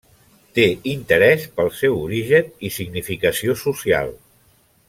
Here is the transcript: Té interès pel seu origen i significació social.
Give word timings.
Té 0.59 0.63
interès 0.93 1.45
pel 1.59 1.69
seu 1.81 1.99
origen 2.07 2.51
i 2.71 2.75
significació 2.81 3.59
social. 3.69 4.15